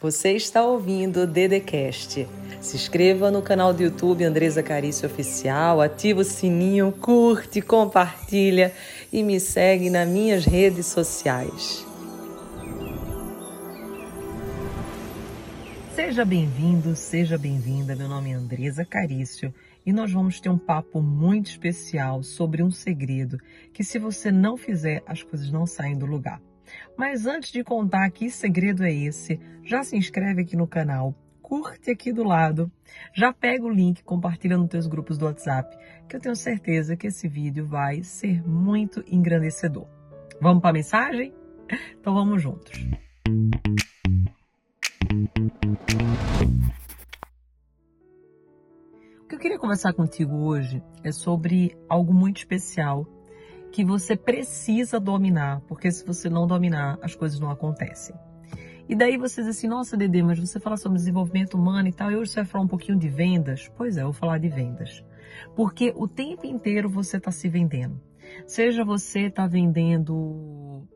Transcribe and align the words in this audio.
Você 0.00 0.30
está 0.34 0.64
ouvindo 0.64 1.22
o 1.22 1.26
Dedecast. 1.26 2.24
Se 2.60 2.76
inscreva 2.76 3.32
no 3.32 3.42
canal 3.42 3.74
do 3.74 3.82
YouTube 3.82 4.22
Andresa 4.22 4.62
Carício 4.62 5.08
Oficial, 5.08 5.80
ativa 5.80 6.20
o 6.20 6.24
sininho, 6.24 6.92
curte, 6.92 7.60
compartilha 7.60 8.72
e 9.12 9.24
me 9.24 9.40
segue 9.40 9.90
nas 9.90 10.08
minhas 10.08 10.44
redes 10.44 10.86
sociais. 10.86 11.84
Seja 15.96 16.24
bem-vindo, 16.24 16.94
seja 16.94 17.36
bem-vinda. 17.36 17.96
Meu 17.96 18.06
nome 18.06 18.30
é 18.30 18.34
Andresa 18.34 18.84
Carício 18.84 19.52
e 19.84 19.92
nós 19.92 20.12
vamos 20.12 20.40
ter 20.40 20.48
um 20.48 20.58
papo 20.58 21.02
muito 21.02 21.50
especial 21.50 22.22
sobre 22.22 22.62
um 22.62 22.70
segredo 22.70 23.36
que, 23.72 23.82
se 23.82 23.98
você 23.98 24.30
não 24.30 24.56
fizer, 24.56 25.02
as 25.08 25.24
coisas 25.24 25.50
não 25.50 25.66
saem 25.66 25.98
do 25.98 26.06
lugar. 26.06 26.40
Mas 26.98 27.26
antes 27.26 27.52
de 27.52 27.62
contar 27.62 28.10
que 28.10 28.28
segredo 28.28 28.82
é 28.82 28.92
esse, 28.92 29.38
já 29.62 29.84
se 29.84 29.96
inscreve 29.96 30.42
aqui 30.42 30.56
no 30.56 30.66
canal, 30.66 31.14
curte 31.40 31.92
aqui 31.92 32.12
do 32.12 32.24
lado, 32.24 32.68
já 33.14 33.32
pega 33.32 33.64
o 33.64 33.70
link, 33.70 34.02
compartilha 34.02 34.58
nos 34.58 34.68
teus 34.68 34.88
grupos 34.88 35.16
do 35.16 35.26
WhatsApp, 35.26 35.78
que 36.08 36.16
eu 36.16 36.20
tenho 36.20 36.34
certeza 36.34 36.96
que 36.96 37.06
esse 37.06 37.28
vídeo 37.28 37.64
vai 37.64 38.02
ser 38.02 38.44
muito 38.44 39.04
engrandecedor. 39.06 39.86
Vamos 40.40 40.60
para 40.60 40.70
a 40.70 40.72
mensagem? 40.72 41.32
Então 42.00 42.12
vamos 42.12 42.42
juntos. 42.42 42.84
O 49.22 49.28
que 49.28 49.34
eu 49.36 49.38
queria 49.38 49.58
conversar 49.58 49.92
contigo 49.92 50.34
hoje 50.34 50.82
é 51.04 51.12
sobre 51.12 51.76
algo 51.88 52.12
muito 52.12 52.38
especial 52.38 53.06
que 53.70 53.84
você 53.84 54.16
precisa 54.16 54.98
dominar, 54.98 55.60
porque 55.68 55.90
se 55.90 56.04
você 56.04 56.28
não 56.28 56.46
dominar, 56.46 56.98
as 57.02 57.14
coisas 57.14 57.38
não 57.38 57.50
acontecem. 57.50 58.14
E 58.88 58.94
daí 58.94 59.18
você 59.18 59.42
diz 59.42 59.50
assim, 59.50 59.68
nossa, 59.68 59.96
Dede, 59.96 60.22
mas 60.22 60.38
você 60.38 60.58
fala 60.58 60.76
sobre 60.76 60.96
desenvolvimento 60.96 61.54
humano 61.54 61.88
e 61.88 61.92
tal, 61.92 62.10
e 62.10 62.16
hoje 62.16 62.30
você 62.30 62.36
vai 62.36 62.46
falar 62.46 62.64
um 62.64 62.68
pouquinho 62.68 62.98
de 62.98 63.08
vendas? 63.08 63.70
Pois 63.76 63.98
é, 63.98 64.00
eu 64.00 64.06
vou 64.06 64.14
falar 64.14 64.38
de 64.38 64.48
vendas. 64.48 65.04
Porque 65.54 65.92
o 65.94 66.08
tempo 66.08 66.46
inteiro 66.46 66.88
você 66.88 67.18
está 67.18 67.30
se 67.30 67.48
vendendo. 67.48 68.00
Seja 68.46 68.84
você 68.84 69.26
está 69.26 69.46
vendendo 69.46 70.86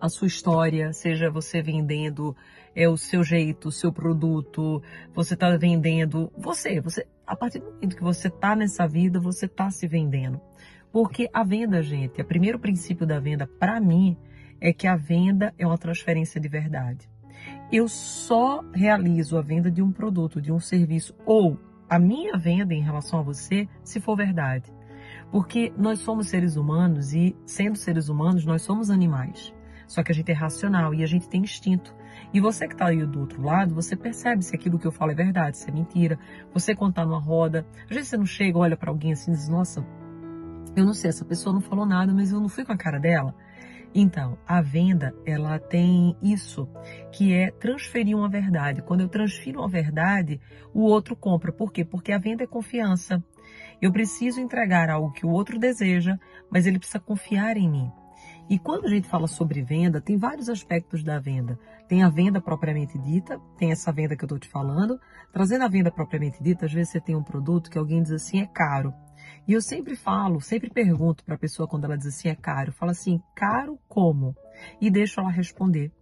a 0.00 0.08
sua 0.08 0.26
história, 0.26 0.92
seja 0.92 1.30
você 1.30 1.62
vendendo 1.62 2.34
é, 2.74 2.88
o 2.88 2.96
seu 2.96 3.22
jeito, 3.22 3.68
o 3.68 3.72
seu 3.72 3.92
produto, 3.92 4.82
você 5.14 5.34
está 5.34 5.54
vendendo 5.56 6.32
você, 6.36 6.80
você. 6.80 7.06
A 7.26 7.36
partir 7.36 7.60
do 7.60 7.66
momento 7.66 7.96
que 7.96 8.02
você 8.02 8.28
está 8.28 8.56
nessa 8.56 8.86
vida, 8.86 9.20
você 9.20 9.46
está 9.46 9.70
se 9.70 9.86
vendendo. 9.86 10.40
Porque 10.92 11.28
a 11.32 11.42
venda, 11.42 11.82
gente, 11.82 12.20
o 12.20 12.24
primeiro 12.24 12.58
princípio 12.58 13.06
da 13.06 13.18
venda, 13.18 13.46
para 13.46 13.80
mim, 13.80 14.16
é 14.60 14.72
que 14.72 14.86
a 14.86 14.94
venda 14.94 15.54
é 15.58 15.66
uma 15.66 15.78
transferência 15.78 16.40
de 16.40 16.48
verdade. 16.48 17.10
Eu 17.72 17.88
só 17.88 18.62
realizo 18.74 19.38
a 19.38 19.42
venda 19.42 19.70
de 19.70 19.82
um 19.82 19.90
produto, 19.90 20.40
de 20.40 20.52
um 20.52 20.60
serviço, 20.60 21.14
ou 21.24 21.58
a 21.88 21.98
minha 21.98 22.36
venda 22.36 22.74
em 22.74 22.82
relação 22.82 23.18
a 23.18 23.22
você, 23.22 23.66
se 23.82 24.00
for 24.00 24.16
verdade. 24.16 24.70
Porque 25.30 25.72
nós 25.76 26.00
somos 26.00 26.28
seres 26.28 26.56
humanos 26.56 27.14
e, 27.14 27.34
sendo 27.46 27.76
seres 27.76 28.08
humanos, 28.08 28.44
nós 28.44 28.62
somos 28.62 28.90
animais. 28.90 29.52
Só 29.86 30.02
que 30.02 30.12
a 30.12 30.14
gente 30.14 30.30
é 30.30 30.34
racional 30.34 30.94
e 30.94 31.02
a 31.02 31.06
gente 31.06 31.28
tem 31.28 31.40
instinto. 31.40 31.94
E 32.32 32.40
você 32.40 32.66
que 32.66 32.74
está 32.74 32.86
aí 32.86 33.04
do 33.04 33.20
outro 33.20 33.42
lado, 33.42 33.74
você 33.74 33.96
percebe 33.96 34.42
se 34.42 34.54
aquilo 34.54 34.78
que 34.78 34.86
eu 34.86 34.92
falo 34.92 35.12
é 35.12 35.14
verdade, 35.14 35.56
se 35.56 35.68
é 35.68 35.72
mentira. 35.72 36.18
Você 36.52 36.74
contar 36.74 37.04
numa 37.04 37.18
roda, 37.18 37.66
às 37.84 37.94
vezes 37.94 38.08
você 38.08 38.16
não 38.16 38.26
chega, 38.26 38.58
olha 38.58 38.76
para 38.76 38.90
alguém 38.90 39.12
assim 39.12 39.32
e 39.32 39.34
diz, 39.34 39.48
nossa, 39.48 39.84
eu 40.74 40.84
não 40.84 40.94
sei, 40.94 41.10
essa 41.10 41.24
pessoa 41.24 41.52
não 41.52 41.60
falou 41.60 41.86
nada, 41.86 42.12
mas 42.12 42.32
eu 42.32 42.40
não 42.40 42.48
fui 42.48 42.64
com 42.64 42.72
a 42.72 42.76
cara 42.76 42.98
dela. 42.98 43.34
Então, 43.94 44.38
a 44.46 44.62
venda, 44.62 45.14
ela 45.26 45.58
tem 45.58 46.16
isso, 46.22 46.66
que 47.12 47.34
é 47.34 47.50
transferir 47.50 48.16
uma 48.16 48.28
verdade. 48.28 48.80
Quando 48.80 49.02
eu 49.02 49.08
transfiro 49.08 49.60
uma 49.60 49.68
verdade, 49.68 50.40
o 50.72 50.80
outro 50.80 51.14
compra. 51.14 51.52
Por 51.52 51.70
quê? 51.70 51.84
Porque 51.84 52.10
a 52.10 52.18
venda 52.18 52.44
é 52.44 52.46
confiança. 52.46 53.22
Eu 53.82 53.92
preciso 53.92 54.40
entregar 54.40 54.88
algo 54.88 55.12
que 55.12 55.26
o 55.26 55.30
outro 55.30 55.58
deseja, 55.58 56.16
mas 56.50 56.66
ele 56.66 56.78
precisa 56.78 57.00
confiar 57.00 57.58
em 57.58 57.68
mim. 57.68 57.92
E 58.48 58.58
quando 58.58 58.86
a 58.86 58.88
gente 58.88 59.08
fala 59.08 59.26
sobre 59.26 59.62
venda, 59.62 60.00
tem 60.00 60.16
vários 60.16 60.48
aspectos 60.48 61.04
da 61.04 61.18
venda. 61.18 61.58
Tem 61.86 62.02
a 62.02 62.08
venda 62.08 62.40
propriamente 62.40 62.98
dita, 62.98 63.38
tem 63.58 63.72
essa 63.72 63.92
venda 63.92 64.16
que 64.16 64.24
eu 64.24 64.26
estou 64.26 64.38
te 64.38 64.48
falando. 64.48 64.98
Trazendo 65.32 65.64
a 65.64 65.68
venda 65.68 65.90
propriamente 65.90 66.42
dita, 66.42 66.66
às 66.66 66.72
vezes 66.72 66.92
você 66.92 67.00
tem 67.00 67.14
um 67.14 67.22
produto 67.22 67.70
que 67.70 67.78
alguém 67.78 68.02
diz 68.02 68.12
assim, 68.12 68.40
é 68.40 68.46
caro. 68.46 68.92
E 69.46 69.52
eu 69.52 69.60
sempre 69.60 69.96
falo, 69.96 70.40
sempre 70.40 70.70
pergunto 70.70 71.24
para 71.24 71.34
a 71.34 71.38
pessoa 71.38 71.66
quando 71.66 71.84
ela 71.84 71.96
diz 71.96 72.06
assim 72.06 72.28
é 72.28 72.34
caro, 72.34 72.72
fala 72.72 72.92
assim, 72.92 73.20
caro 73.34 73.78
como? 73.88 74.36
E 74.80 74.90
deixo 74.90 75.20
ela 75.20 75.30
responder. 75.30 75.92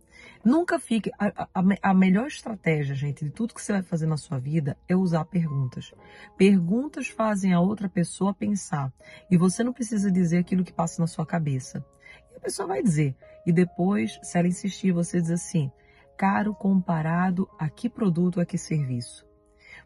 Nunca 0.45 0.79
fique. 0.79 1.11
A, 1.19 1.49
a, 1.55 1.63
a, 1.91 1.95
melhor 1.95 2.27
estratégia, 2.27 2.95
gente, 2.95 3.25
de 3.25 3.31
tudo 3.31 3.55
que 3.55 3.63
você 3.63 3.73
vai 3.73 3.83
fazer 3.83 4.07
na 4.07 4.17
sua 4.17 4.39
vida 4.39 4.77
é 4.89 4.97
usar 4.97 5.25
perguntas. 5.25 5.93
Perguntas 6.37 7.09
fazem 7.09 7.53
a 7.53 7.61
outra 7.61 7.89
pessoa 7.89 8.35
pensar. 8.35 8.93
E 9.31 9.37
você 9.37 9.63
não 9.63 9.73
precisa 9.73 10.11
dizer 10.11 10.39
aquilo 10.39 10.65
que 10.65 10.73
passa 10.73 11.01
na 11.01 11.07
sua 11.07 11.27
cabeça. 11.27 11.85
E 12.33 12.37
a 12.37 12.41
pessoa 12.41 12.69
vai 12.69 12.83
dizer. 12.83 13.15
E 13.47 13.53
depois, 13.53 14.19
se 14.23 14.39
ela 14.39 14.49
insistir, 14.49 14.93
você 14.93 15.21
diz 15.21 15.31
assim: 15.31 15.71
caro 16.17 16.55
comparado 16.55 17.49
a 17.59 17.69
que 17.69 17.89
produto, 17.89 18.41
a 18.41 18.47
que 18.47 18.57
serviço. 18.57 19.27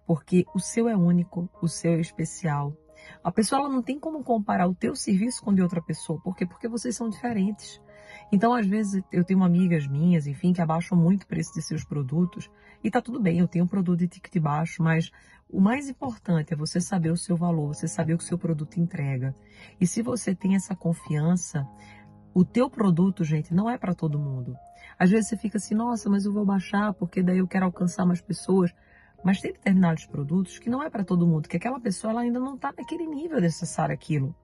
Porque 0.07 0.45
o 0.55 0.61
seu 0.61 0.89
é 0.89 0.97
único, 0.97 1.49
o 1.61 1.69
seu 1.69 1.93
é 1.93 2.01
especial, 2.01 2.77
a 3.23 3.31
pessoa 3.33 3.61
ela 3.61 3.69
não 3.69 3.83
tem 3.83 3.99
como 3.99 4.23
comparar 4.23 4.69
o 4.69 4.75
teu 4.75 4.95
serviço 4.95 5.43
com 5.43 5.51
o 5.51 5.55
de 5.55 5.63
outra 5.63 5.83
pessoa. 5.83 6.21
Por 6.21 6.37
quê? 6.37 6.47
Porque 6.47 6.69
vocês 6.69 6.97
são 6.97 7.09
diferentes. 7.09 7.81
Então, 8.33 8.55
às 8.55 8.67
vezes, 8.67 9.03
eu 9.13 9.25
tenho 9.25 9.43
amigas 9.43 9.87
minhas, 9.87 10.27
enfim, 10.27 10.53
que 10.53 10.61
abaixam 10.61 10.97
muito 10.97 11.25
o 11.25 11.27
preço 11.27 11.53
de 11.55 11.63
seus 11.63 11.85
produtos. 11.85 12.51
E 12.83 12.91
tá 12.91 13.01
tudo 13.01 13.21
bem, 13.21 13.39
eu 13.39 13.49
tenho 13.49 13.65
um 13.65 13.69
produto 13.69 13.99
de 13.99 14.09
ticket 14.09 14.43
baixo, 14.43 14.83
mas 14.83 15.11
o 15.49 15.61
mais 15.61 15.89
importante 15.89 16.53
é 16.53 16.57
você 16.57 16.81
saber 16.81 17.11
o 17.11 17.17
seu 17.17 17.37
valor, 17.37 17.75
você 17.75 17.87
saber 17.87 18.15
o 18.15 18.19
que 18.19 18.25
o 18.25 18.27
seu 18.27 18.39
produto 18.39 18.81
entrega. 18.81 19.35
E 19.81 19.87
se 19.87 20.03
você 20.03 20.35
tem 20.35 20.55
essa 20.55 20.75
confiança, 20.75 21.67
o 22.35 22.45
teu 22.45 22.69
produto, 22.69 23.23
gente, 23.23 23.55
não 23.55 23.71
é 23.71 23.79
para 23.79 23.95
todo 23.95 24.19
mundo. 24.19 24.57
Às 24.99 25.11
vezes 25.11 25.29
você 25.29 25.37
fica 25.37 25.59
assim, 25.59 25.75
nossa, 25.75 26.11
mas 26.11 26.25
eu 26.25 26.33
vou 26.33 26.45
baixar 26.45 26.93
porque 26.95 27.23
daí 27.23 27.39
eu 27.39 27.47
quero 27.47 27.65
alcançar 27.65 28.05
mais 28.05 28.21
pessoas. 28.21 28.75
Mas 29.25 29.41
tem 29.41 29.53
determinados 29.53 30.05
produtos 30.05 30.59
que 30.59 30.69
não 30.69 30.83
é 30.83 30.91
para 30.91 31.03
todo 31.03 31.27
mundo, 31.27 31.49
que 31.49 31.57
aquela 31.57 31.81
pessoa 31.81 32.11
ela 32.11 32.21
ainda 32.21 32.39
não 32.39 32.57
está 32.57 32.73
naquele 32.77 33.07
nível 33.07 33.41
necessário 33.41 33.95
aquilo. 33.95 34.35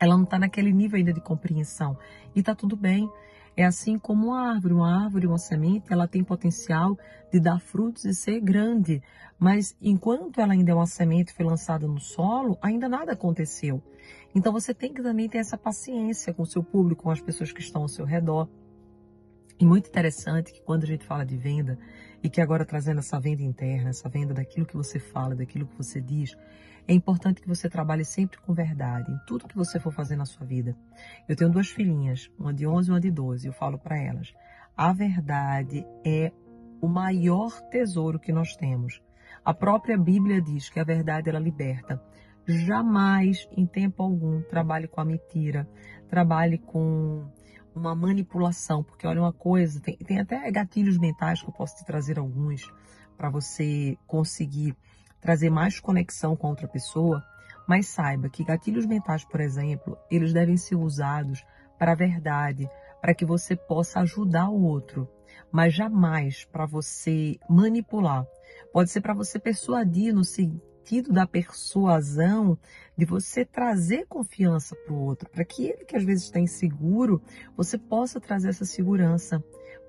Ela 0.00 0.16
não 0.16 0.24
está 0.24 0.38
naquele 0.38 0.72
nível 0.72 0.98
ainda 0.98 1.12
de 1.12 1.20
compreensão. 1.20 1.96
E 2.34 2.40
está 2.40 2.54
tudo 2.54 2.76
bem. 2.76 3.08
É 3.56 3.64
assim 3.64 3.96
como 3.96 4.28
uma 4.28 4.50
árvore. 4.50 4.74
Uma 4.74 5.04
árvore, 5.04 5.26
uma 5.28 5.38
semente, 5.38 5.92
ela 5.92 6.08
tem 6.08 6.24
potencial 6.24 6.98
de 7.32 7.38
dar 7.38 7.60
frutos 7.60 8.04
e 8.04 8.12
ser 8.12 8.40
grande. 8.40 9.00
Mas 9.38 9.76
enquanto 9.80 10.40
ela 10.40 10.52
ainda 10.52 10.72
é 10.72 10.74
uma 10.74 10.86
semente 10.86 11.32
foi 11.32 11.44
lançada 11.44 11.86
no 11.86 12.00
solo, 12.00 12.58
ainda 12.60 12.88
nada 12.88 13.12
aconteceu. 13.12 13.80
Então 14.34 14.52
você 14.52 14.74
tem 14.74 14.92
que 14.92 15.02
também 15.02 15.28
ter 15.28 15.38
essa 15.38 15.56
paciência 15.56 16.34
com 16.34 16.42
o 16.42 16.46
seu 16.46 16.62
público, 16.62 17.04
com 17.04 17.10
as 17.10 17.20
pessoas 17.20 17.52
que 17.52 17.60
estão 17.60 17.82
ao 17.82 17.88
seu 17.88 18.04
redor. 18.04 18.48
E 19.58 19.64
muito 19.64 19.88
interessante 19.88 20.52
que 20.52 20.60
quando 20.62 20.82
a 20.82 20.86
gente 20.86 21.04
fala 21.04 21.24
de 21.24 21.36
venda, 21.36 21.78
e 22.24 22.30
que 22.30 22.40
agora 22.40 22.64
trazendo 22.64 23.00
essa 23.00 23.20
venda 23.20 23.42
interna, 23.42 23.90
essa 23.90 24.08
venda 24.08 24.32
daquilo 24.32 24.64
que 24.64 24.76
você 24.76 24.98
fala, 24.98 25.36
daquilo 25.36 25.66
que 25.66 25.76
você 25.76 26.00
diz, 26.00 26.34
é 26.88 26.94
importante 26.94 27.42
que 27.42 27.46
você 27.46 27.68
trabalhe 27.68 28.02
sempre 28.02 28.40
com 28.40 28.54
verdade 28.54 29.12
em 29.12 29.18
tudo 29.26 29.46
que 29.46 29.54
você 29.54 29.78
for 29.78 29.92
fazer 29.92 30.16
na 30.16 30.24
sua 30.24 30.46
vida. 30.46 30.74
Eu 31.28 31.36
tenho 31.36 31.50
duas 31.50 31.68
filhinhas, 31.68 32.30
uma 32.38 32.52
de 32.52 32.66
11 32.66 32.88
e 32.88 32.92
uma 32.92 33.00
de 33.00 33.10
12, 33.10 33.46
e 33.46 33.48
eu 33.50 33.52
falo 33.52 33.78
para 33.78 33.98
elas: 33.98 34.32
a 34.74 34.90
verdade 34.90 35.86
é 36.02 36.32
o 36.80 36.88
maior 36.88 37.60
tesouro 37.68 38.18
que 38.18 38.32
nós 38.32 38.56
temos. 38.56 39.02
A 39.44 39.52
própria 39.52 39.98
Bíblia 39.98 40.40
diz 40.40 40.70
que 40.70 40.80
a 40.80 40.84
verdade 40.84 41.28
ela 41.28 41.38
liberta. 41.38 42.02
Jamais, 42.46 43.46
em 43.54 43.66
tempo 43.66 44.02
algum, 44.02 44.40
trabalhe 44.40 44.88
com 44.88 45.00
a 45.00 45.04
mentira, 45.04 45.68
trabalhe 46.08 46.56
com 46.56 47.26
uma 47.74 47.94
manipulação, 47.94 48.82
porque 48.82 49.06
olha 49.06 49.20
uma 49.20 49.32
coisa, 49.32 49.80
tem, 49.80 49.96
tem 49.96 50.20
até 50.20 50.50
gatilhos 50.50 50.98
mentais 50.98 51.42
que 51.42 51.48
eu 51.48 51.52
posso 51.52 51.76
te 51.76 51.84
trazer 51.84 52.18
alguns 52.18 52.70
para 53.16 53.30
você 53.30 53.96
conseguir 54.06 54.76
trazer 55.20 55.50
mais 55.50 55.80
conexão 55.80 56.36
com 56.36 56.48
outra 56.48 56.68
pessoa, 56.68 57.24
mas 57.66 57.86
saiba 57.86 58.28
que 58.28 58.44
gatilhos 58.44 58.86
mentais, 58.86 59.24
por 59.24 59.40
exemplo, 59.40 59.96
eles 60.10 60.32
devem 60.32 60.56
ser 60.56 60.76
usados 60.76 61.44
para 61.78 61.92
a 61.92 61.96
verdade, 61.96 62.68
para 63.00 63.14
que 63.14 63.24
você 63.24 63.56
possa 63.56 64.00
ajudar 64.00 64.48
o 64.48 64.62
outro, 64.62 65.08
mas 65.50 65.74
jamais 65.74 66.44
para 66.44 66.66
você 66.66 67.38
manipular. 67.48 68.26
Pode 68.72 68.90
ser 68.90 69.00
para 69.00 69.14
você 69.14 69.38
persuadir 69.38 70.14
no, 70.14 70.22
sentido 70.84 71.12
da 71.12 71.26
persuasão, 71.26 72.58
de 72.96 73.06
você 73.06 73.42
trazer 73.42 74.06
confiança 74.06 74.76
para 74.76 74.92
o 74.92 75.00
outro, 75.00 75.28
para 75.30 75.44
que 75.44 75.64
ele 75.64 75.84
que 75.84 75.96
às 75.96 76.04
vezes 76.04 76.24
está 76.24 76.38
inseguro, 76.38 77.22
você 77.56 77.78
possa 77.78 78.20
trazer 78.20 78.50
essa 78.50 78.66
segurança. 78.66 79.42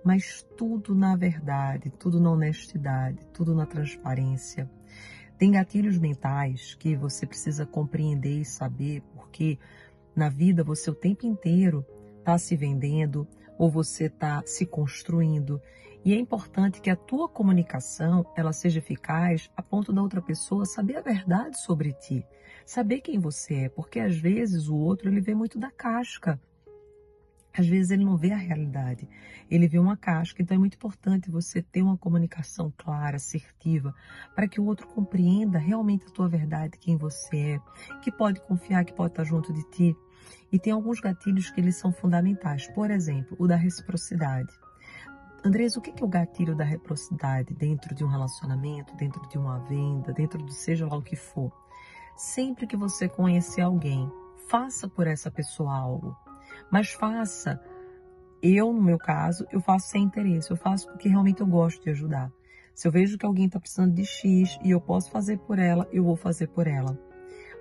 Mas 0.04 0.46
tudo 0.56 0.96
na 0.96 1.16
verdade, 1.16 1.90
tudo 1.90 2.20
na 2.20 2.32
honestidade, 2.32 3.28
tudo 3.34 3.54
na 3.54 3.66
transparência. 3.66 4.70
Tem 5.38 5.52
gatilhos 5.52 5.98
mentais 5.98 6.76
que 6.76 6.96
você 6.96 7.26
precisa 7.26 7.66
compreender 7.66 8.40
e 8.40 8.46
saber, 8.46 9.02
porque 9.14 9.60
na 10.16 10.30
vida 10.30 10.64
você 10.64 10.90
o 10.90 10.96
tempo 10.96 11.26
inteiro 11.26 11.86
está 12.20 12.38
se 12.38 12.56
vendendo 12.56 13.28
ou 13.58 13.70
você 13.70 14.06
está 14.06 14.42
se 14.46 14.66
construindo. 14.66 15.60
E 16.06 16.14
é 16.14 16.20
importante 16.20 16.82
que 16.82 16.92
a 16.92 16.96
tua 16.96 17.28
comunicação 17.28 18.24
ela 18.38 18.54
seja 18.54 18.78
eficaz 18.78 19.50
a 19.58 19.64
ponto 19.64 19.92
da 19.92 20.04
outra 20.04 20.22
pessoa 20.22 20.64
saber 20.64 20.98
a 20.98 21.02
verdade 21.02 21.60
sobre 21.60 21.94
ti, 21.94 22.24
saber 22.64 23.02
quem 23.02 23.18
você 23.18 23.56
é, 23.56 23.70
porque 23.70 24.00
às 24.00 24.16
vezes 24.16 24.68
o 24.68 24.76
outro 24.76 25.10
ele 25.10 25.20
vê 25.20 25.34
muito 25.34 25.58
da 25.58 25.72
casca. 25.72 26.40
Às 27.58 27.66
vezes 27.66 27.90
ele 27.90 28.06
não 28.06 28.18
vê 28.18 28.32
a 28.34 28.38
realidade, 28.38 29.10
ele 29.50 29.68
vê 29.68 29.80
uma 29.80 29.98
casca. 29.98 30.44
Então 30.44 30.54
é 30.54 30.60
muito 30.60 30.76
importante 30.76 31.32
você 31.32 31.64
ter 31.64 31.82
uma 31.82 31.98
comunicação 31.98 32.72
clara, 32.78 33.16
assertiva, 33.16 33.96
para 34.36 34.48
que 34.48 34.62
o 34.62 34.66
outro 34.66 34.88
compreenda 34.88 35.58
realmente 35.58 36.06
a 36.06 36.12
tua 36.12 36.30
verdade, 36.30 36.78
quem 36.78 36.98
você 36.98 37.38
é, 37.56 37.60
que 38.04 38.12
pode 38.12 38.42
confiar, 38.42 38.86
que 38.86 38.94
pode 38.94 39.14
estar 39.14 39.24
junto 39.24 39.52
de 39.52 39.64
ti. 39.72 39.96
E 40.52 40.60
tem 40.60 40.72
alguns 40.72 41.00
gatilhos 41.00 41.50
que 41.50 41.60
eles 41.60 41.78
são 41.78 41.92
fundamentais. 41.92 42.68
Por 42.68 42.92
exemplo, 42.92 43.36
o 43.40 43.48
da 43.48 43.56
reciprocidade. 43.56 44.54
Andrés, 45.46 45.78
o 45.78 45.82
que 45.82 45.92
é 45.92 46.04
o 46.04 46.08
gatilho 46.08 46.56
da 46.56 46.64
reciprocidade 46.64 47.54
dentro 47.54 47.94
de 47.94 48.04
um 48.04 48.08
relacionamento, 48.08 48.96
dentro 48.96 49.22
de 49.30 49.38
uma 49.38 49.60
venda, 49.60 50.12
dentro 50.12 50.44
de 50.44 50.52
seja 50.52 50.88
lá 50.88 50.98
o 50.98 51.04
que 51.04 51.16
for? 51.16 51.52
Sempre 52.18 52.66
que 52.66 52.76
você 52.76 53.08
conhecer 53.08 53.62
alguém, 53.62 54.12
faça 54.50 54.88
por 54.88 55.06
essa 55.06 55.30
pessoa 55.30 55.72
algo. 55.72 56.18
Mas 56.72 56.94
faça. 56.94 57.62
Eu, 58.42 58.74
no 58.74 58.82
meu 58.82 58.98
caso, 58.98 59.46
eu 59.52 59.62
faço 59.62 59.90
sem 59.90 60.02
interesse. 60.02 60.50
Eu 60.50 60.58
faço 60.58 60.88
porque 60.88 61.08
realmente 61.08 61.42
eu 61.42 61.48
gosto 61.48 61.84
de 61.84 61.92
ajudar. 61.92 62.32
Se 62.74 62.88
eu 62.88 62.92
vejo 62.92 63.16
que 63.16 63.26
alguém 63.26 63.46
está 63.46 63.60
precisando 63.60 63.94
de 63.94 64.04
X 64.04 64.58
e 64.64 64.72
eu 64.72 64.82
posso 64.82 65.12
fazer 65.12 65.38
por 65.38 65.60
ela, 65.60 65.88
eu 65.92 66.04
vou 66.04 66.16
fazer 66.16 66.48
por 66.48 66.66
ela. 66.66 66.98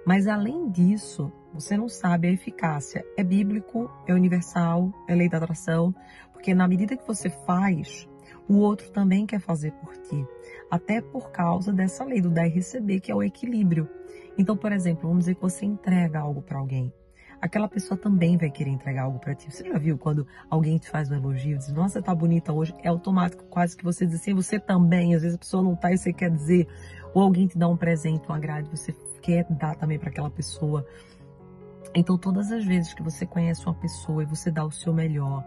Mas 0.07 0.27
além 0.27 0.71
disso, 0.71 1.31
você 1.53 1.77
não 1.77 1.89
sabe 1.89 2.29
a 2.29 2.33
eficácia. 2.33 3.05
É 3.15 3.23
bíblico, 3.23 3.91
é 4.07 4.15
universal, 4.15 4.91
é 5.07 5.15
lei 5.15 5.29
da 5.29 5.37
atração, 5.37 5.95
porque 6.45 6.55
na 6.55 6.69
medida 6.69 6.95
que 6.95 7.07
você 7.07 7.31
faz, 7.31 8.07
o 8.47 8.57
outro 8.59 8.91
também 8.91 9.25
quer 9.25 9.41
fazer 9.41 9.73
por 9.73 9.97
ti. 9.97 10.27
Até 10.71 11.01
por 11.01 11.31
causa 11.31 11.73
dessa 11.73 12.05
lei 12.05 12.21
do 12.21 12.29
dar 12.29 12.47
e 12.47 12.51
receber, 12.51 13.01
que 13.01 13.11
é 13.11 13.15
o 13.15 13.23
equilíbrio. 13.23 13.89
Então, 14.37 14.55
por 14.55 14.71
exemplo, 14.71 15.09
vamos 15.09 15.21
dizer 15.21 15.37
que 15.37 15.41
você 15.41 15.65
entrega 15.65 16.19
algo 16.19 16.43
para 16.43 16.59
alguém. 16.59 16.93
Aquela 17.41 17.67
pessoa 17.67 17.97
também 17.97 18.37
vai 18.37 18.51
querer 18.51 18.69
entregar 18.69 19.05
algo 19.05 19.19
para 19.19 19.35
ti. 19.35 19.51
Você 19.51 19.65
já 19.65 19.79
viu 19.79 19.97
quando 19.97 20.27
alguém 20.51 20.77
te 20.77 20.91
faz 20.91 21.11
um 21.11 21.15
elogio, 21.15 21.57
diz, 21.57 21.73
nossa, 21.73 22.03
tá 22.03 22.15
bonita 22.15 22.53
hoje? 22.53 22.75
É 22.83 22.89
automático, 22.89 23.45
quase 23.45 23.75
que 23.75 23.83
você 23.83 24.05
diz 24.05 24.17
assim, 24.17 24.35
você 24.35 24.61
também. 24.61 25.15
Às 25.15 25.23
vezes 25.23 25.37
a 25.37 25.39
pessoa 25.39 25.63
não 25.63 25.75
tá 25.75 25.93
e 25.93 25.97
você 25.97 26.13
quer 26.13 26.31
dizer. 26.31 26.69
Ou 27.15 27.23
alguém 27.23 27.47
te 27.47 27.57
dá 27.57 27.67
um 27.67 27.77
presente, 27.77 28.31
um 28.31 28.35
agrado, 28.35 28.69
você 28.69 28.95
quer 29.23 29.47
dar 29.49 29.77
também 29.77 29.99
para 29.99 30.11
aquela 30.11 30.31
pessoa. 30.31 30.87
Então, 31.95 32.19
todas 32.19 32.51
as 32.51 32.65
vezes 32.65 32.93
que 32.93 33.03
você 33.03 33.25
conhece 33.25 33.65
uma 33.65 33.75
pessoa 33.75 34.23
e 34.23 34.27
você 34.27 34.51
dá 34.51 34.65
o 34.65 34.71
seu 34.71 34.93
melhor, 34.93 35.43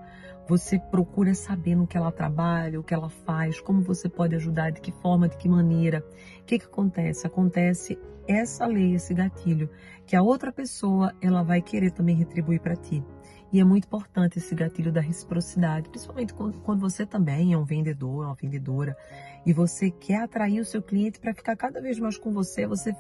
você 0.48 0.80
procura 0.80 1.34
saber 1.34 1.76
no 1.76 1.86
que 1.86 1.98
ela 1.98 2.12
trabalha, 2.12 2.80
o 2.80 2.84
que 2.84 2.94
ela 2.94 3.10
faz, 3.10 3.60
como 3.60 3.82
você 3.82 4.08
pode 4.08 4.36
ajudar, 4.36 4.72
de 4.72 4.82
que 4.82 4.92
forma, 4.92 5.28
de 5.28 5.38
que 5.38 5.50
maneira. 5.50 6.06
O 6.42 6.46
que, 6.46 6.58
que 6.58 6.66
acontece? 6.66 7.28
Acontece 7.28 8.00
essa 8.28 8.66
lei, 8.66 8.94
esse 8.94 9.14
gatilho, 9.14 9.70
que 10.06 10.16
a 10.16 10.22
outra 10.22 10.52
pessoa 10.52 11.14
ela 11.22 11.44
vai 11.44 11.62
querer 11.62 11.92
também 11.92 12.16
retribuir 12.16 12.62
para 12.62 12.76
ti. 12.76 13.04
E 13.52 13.62
é 13.62 13.64
muito 13.64 13.86
importante 13.86 14.40
esse 14.40 14.54
gatilho 14.54 14.92
da 14.92 15.00
reciprocidade, 15.00 15.90
principalmente 15.90 16.34
quando, 16.34 16.60
quando 16.60 16.82
você 16.82 17.06
também 17.06 17.54
é 17.54 17.58
um 17.58 17.64
vendedor, 17.64 18.26
uma 18.26 18.36
vendedora, 18.36 18.98
e 19.46 19.54
você 19.54 19.90
quer 19.90 20.24
atrair 20.24 20.60
o 20.60 20.66
seu 20.66 20.82
cliente 20.82 21.20
para 21.20 21.34
ficar 21.34 21.56
cada 21.56 21.82
vez 21.82 21.98
mais 21.98 22.18
com 22.18 22.32
você, 22.32 22.68
você 22.68 22.94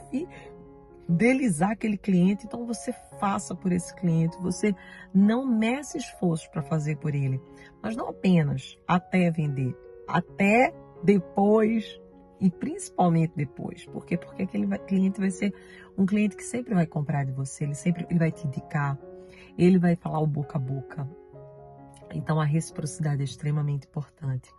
fidelizar 1.07 1.71
aquele 1.71 1.97
cliente, 1.97 2.45
então 2.45 2.65
você 2.65 2.93
faça 3.19 3.55
por 3.55 3.71
esse 3.71 3.95
cliente, 3.95 4.37
você 4.39 4.75
não 5.13 5.47
meça 5.47 5.97
esforços 5.97 6.47
para 6.47 6.61
fazer 6.61 6.97
por 6.97 7.15
ele, 7.15 7.41
mas 7.81 7.95
não 7.95 8.09
apenas 8.09 8.77
até 8.85 9.31
vender, 9.31 9.75
até 10.07 10.73
depois 11.01 11.99
e 12.39 12.51
principalmente 12.51 13.33
depois. 13.35 13.85
Por 13.85 14.05
quê? 14.05 14.17
Porque 14.17 14.43
aquele 14.43 14.67
cliente 14.79 15.19
vai 15.19 15.31
ser 15.31 15.53
um 15.97 16.05
cliente 16.05 16.35
que 16.35 16.43
sempre 16.43 16.75
vai 16.75 16.85
comprar 16.85 17.23
de 17.23 17.31
você, 17.31 17.63
ele 17.63 17.73
sempre 17.73 18.05
ele 18.09 18.19
vai 18.19 18.31
te 18.31 18.45
indicar, 18.45 18.99
ele 19.57 19.79
vai 19.79 19.95
falar 19.95 20.19
o 20.19 20.27
boca 20.27 20.57
a 20.57 20.61
boca. 20.61 21.09
Então 22.13 22.39
a 22.39 22.45
reciprocidade 22.45 23.21
é 23.21 23.25
extremamente 23.25 23.87
importante. 23.87 24.49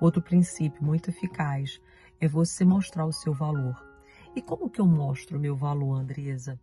Outro 0.00 0.20
princípio 0.20 0.82
muito 0.82 1.10
eficaz 1.10 1.80
é 2.20 2.26
você 2.26 2.64
mostrar 2.64 3.06
o 3.06 3.12
seu 3.12 3.32
valor. 3.32 3.91
E 4.34 4.40
como 4.40 4.70
que 4.70 4.80
eu 4.80 4.86
mostro 4.86 5.38
meu 5.38 5.54
valor, 5.54 5.94
Andresa? 5.94 6.58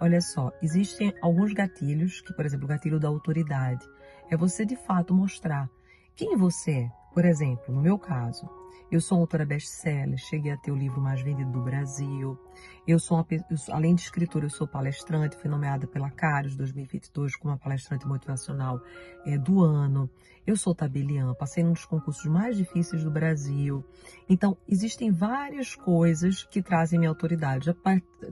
Olha 0.00 0.20
só, 0.20 0.52
existem 0.60 1.14
alguns 1.22 1.52
gatilhos, 1.52 2.20
que 2.20 2.32
por 2.34 2.44
exemplo, 2.44 2.66
o 2.66 2.68
gatilho 2.68 3.00
da 3.00 3.08
autoridade, 3.08 3.86
é 4.30 4.36
você 4.36 4.64
de 4.64 4.76
fato 4.76 5.14
mostrar 5.14 5.68
quem 6.14 6.36
você 6.36 6.70
é. 6.72 6.92
Por 7.14 7.24
exemplo, 7.24 7.72
no 7.72 7.80
meu 7.80 7.96
caso, 7.96 8.50
eu 8.90 9.00
sou 9.00 9.20
autora 9.20 9.46
best-seller, 9.46 10.18
cheguei 10.18 10.50
a 10.50 10.56
ter 10.56 10.72
o 10.72 10.76
livro 10.76 11.00
mais 11.00 11.20
vendido 11.22 11.48
do 11.52 11.62
Brasil. 11.62 12.36
Eu 12.84 12.98
sou, 12.98 13.16
uma, 13.16 13.26
eu 13.48 13.56
sou 13.56 13.72
além 13.72 13.94
de 13.94 14.02
escritora, 14.02 14.46
eu 14.46 14.50
sou 14.50 14.66
palestrante, 14.66 15.36
fui 15.36 15.48
nomeada 15.48 15.86
pela 15.86 16.10
Caros 16.10 16.56
2022 16.56 17.36
como 17.36 17.54
a 17.54 17.56
palestrante 17.56 18.04
motivacional 18.04 18.80
é, 19.24 19.38
do 19.38 19.62
ano. 19.62 20.10
Eu 20.44 20.56
sou 20.56 20.74
tabeliã, 20.74 21.32
passei 21.34 21.62
num 21.62 21.72
dos 21.72 21.84
concursos 21.84 22.26
mais 22.26 22.56
difíceis 22.56 23.04
do 23.04 23.12
Brasil. 23.12 23.84
Então, 24.28 24.56
existem 24.68 25.12
várias 25.12 25.76
coisas 25.76 26.42
que 26.42 26.60
trazem 26.60 26.98
minha 26.98 27.10
autoridade. 27.10 27.66
Já 27.66 27.74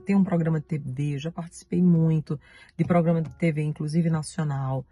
tenho 0.05 0.19
um 0.19 0.25
programa 0.25 0.59
de 0.59 0.65
TV, 0.65 1.17
já 1.17 1.31
participei 1.31 1.81
muito 1.81 2.37
de 2.77 2.83
programa 2.83 3.21
de 3.21 3.29
TV, 3.37 3.63
inclusive 3.63 4.09
nacional 4.09 4.85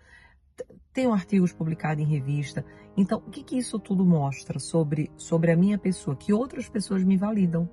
tenho 0.94 1.14
artigos 1.14 1.54
publicados 1.54 2.04
em 2.04 2.08
revista. 2.08 2.66
Então, 2.96 3.20
o 3.26 3.30
que, 3.32 3.44
que 3.44 3.58
isso 3.58 3.80
tudo 3.80 4.06
mostra 4.06 4.60
sobre, 4.60 5.10
sobre 5.16 5.52
a 5.52 5.56
minha 5.56 5.78
pessoa? 5.78 6.16
Que 6.16 6.34
outras 6.34 6.68
pessoas 6.68 7.04
me 7.04 7.18
validam. 7.18 7.70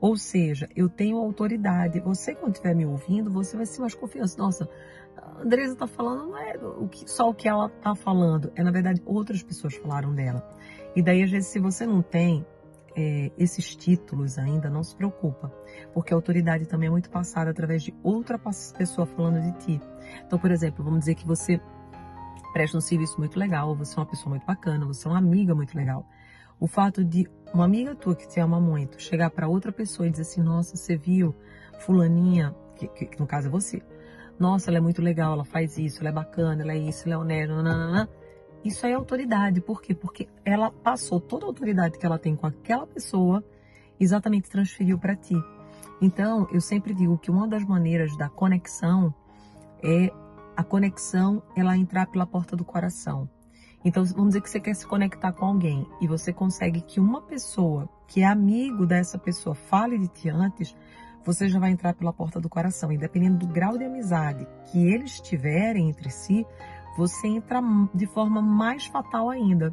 Ou 0.00 0.16
seja, 0.16 0.68
eu 0.76 0.88
tenho 0.88 1.18
autoridade. 1.18 2.00
Você, 2.00 2.34
quando 2.34 2.54
estiver 2.54 2.74
me 2.74 2.86
ouvindo, 2.86 3.30
você 3.30 3.56
vai 3.56 3.66
ser 3.66 3.80
mais 3.80 3.94
confiança. 3.94 4.38
Nossa, 4.38 4.68
a 5.16 5.42
Andresa 5.42 5.72
está 5.72 5.86
falando, 5.86 6.28
não 6.28 6.38
é 6.38 6.56
o 6.56 6.88
que, 6.88 7.10
só 7.10 7.28
o 7.30 7.34
que 7.34 7.48
ela 7.48 7.66
está 7.66 7.94
falando. 7.94 8.52
É, 8.54 8.62
na 8.62 8.70
verdade, 8.70 9.02
outras 9.04 9.42
pessoas 9.42 9.74
falaram 9.76 10.14
dela. 10.14 10.46
E 10.94 11.02
daí, 11.02 11.22
às 11.22 11.30
vezes, 11.30 11.48
se 11.48 11.58
você 11.58 11.86
não 11.86 12.02
tem 12.02 12.46
é, 12.94 13.30
esses 13.38 13.74
títulos 13.74 14.38
ainda, 14.38 14.68
não 14.68 14.82
se 14.82 14.94
preocupa. 14.94 15.52
Porque 15.94 16.12
a 16.12 16.16
autoridade 16.16 16.66
também 16.66 16.88
é 16.88 16.90
muito 16.90 17.10
passada 17.10 17.50
através 17.50 17.82
de 17.82 17.94
outra 18.02 18.38
pessoa 18.38 19.06
falando 19.06 19.40
de 19.40 19.52
ti. 19.64 19.80
Então, 20.26 20.38
por 20.38 20.50
exemplo, 20.50 20.84
vamos 20.84 21.00
dizer 21.00 21.14
que 21.14 21.26
você 21.26 21.60
presta 22.58 22.76
um 22.76 22.80
serviço 22.80 23.20
muito 23.20 23.38
legal, 23.38 23.72
você 23.72 23.96
é 23.96 24.00
uma 24.00 24.06
pessoa 24.06 24.30
muito 24.30 24.44
bacana, 24.44 24.84
você 24.84 25.06
é 25.06 25.10
uma 25.12 25.18
amiga 25.18 25.54
muito 25.54 25.76
legal. 25.76 26.04
O 26.58 26.66
fato 26.66 27.04
de 27.04 27.24
uma 27.54 27.64
amiga 27.64 27.94
tua 27.94 28.16
que 28.16 28.26
te 28.26 28.40
ama 28.40 28.60
muito 28.60 29.00
chegar 29.00 29.30
para 29.30 29.46
outra 29.46 29.70
pessoa 29.70 30.08
e 30.08 30.10
dizer 30.10 30.22
assim: 30.22 30.42
Nossa, 30.42 30.76
você 30.76 30.96
viu 30.96 31.32
Fulaninha, 31.78 32.52
que, 32.74 32.88
que, 32.88 33.06
que, 33.06 33.20
no 33.20 33.28
caso 33.28 33.46
é 33.46 33.50
você. 33.50 33.80
Nossa, 34.40 34.70
ela 34.70 34.78
é 34.78 34.80
muito 34.80 35.00
legal, 35.00 35.34
ela 35.34 35.44
faz 35.44 35.78
isso, 35.78 36.00
ela 36.00 36.08
é 36.08 36.12
bacana, 36.12 36.60
ela 36.64 36.72
é 36.72 36.78
isso, 36.78 37.06
ela 37.06 37.14
é 37.14 37.18
honesta, 37.18 37.54
nananana. 37.54 38.10
Isso 38.64 38.84
aí 38.84 38.90
é 38.90 38.96
autoridade. 38.96 39.60
Por 39.60 39.80
quê? 39.80 39.94
Porque 39.94 40.28
ela 40.44 40.72
passou 40.72 41.20
toda 41.20 41.46
a 41.46 41.48
autoridade 41.48 41.96
que 41.96 42.04
ela 42.04 42.18
tem 42.18 42.34
com 42.34 42.48
aquela 42.48 42.88
pessoa, 42.88 43.44
exatamente 44.00 44.50
transferiu 44.50 44.98
para 44.98 45.14
ti. 45.14 45.36
Então, 46.02 46.48
eu 46.50 46.60
sempre 46.60 46.92
digo 46.92 47.18
que 47.18 47.30
uma 47.30 47.46
das 47.46 47.64
maneiras 47.64 48.16
da 48.16 48.28
conexão 48.28 49.14
é 49.80 50.10
a 50.58 50.64
conexão 50.64 51.40
ela 51.54 51.76
entrar 51.76 52.08
pela 52.08 52.26
porta 52.26 52.56
do 52.56 52.64
coração. 52.64 53.30
Então, 53.84 54.04
vamos 54.06 54.30
dizer 54.30 54.40
que 54.40 54.50
você 54.50 54.58
quer 54.58 54.74
se 54.74 54.84
conectar 54.84 55.32
com 55.32 55.44
alguém 55.44 55.86
e 56.00 56.08
você 56.08 56.32
consegue 56.32 56.80
que 56.80 56.98
uma 56.98 57.22
pessoa 57.22 57.88
que 58.08 58.22
é 58.22 58.26
amigo 58.26 58.84
dessa 58.84 59.16
pessoa 59.16 59.54
fale 59.54 59.96
de 59.96 60.08
ti 60.08 60.28
antes, 60.28 60.76
você 61.24 61.48
já 61.48 61.60
vai 61.60 61.70
entrar 61.70 61.94
pela 61.94 62.12
porta 62.12 62.40
do 62.40 62.48
coração. 62.48 62.90
E 62.90 62.98
dependendo 62.98 63.46
do 63.46 63.46
grau 63.46 63.78
de 63.78 63.84
amizade 63.84 64.48
que 64.64 64.84
eles 64.84 65.20
tiverem 65.20 65.90
entre 65.90 66.10
si, 66.10 66.44
você 66.96 67.28
entra 67.28 67.62
de 67.94 68.06
forma 68.06 68.42
mais 68.42 68.84
fatal 68.86 69.30
ainda. 69.30 69.72